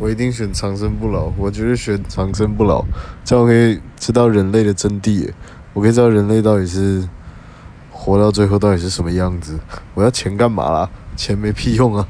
[0.00, 2.82] 我一定选长生不老，我就是选长生不老。
[3.22, 5.30] 这样我可以知道人类的真谛，
[5.74, 7.06] 我可以知道人类到底是
[7.90, 9.60] 活到最后到底是什么样子。
[9.92, 10.90] 我要钱干嘛啦？
[11.16, 12.08] 钱没屁用啊。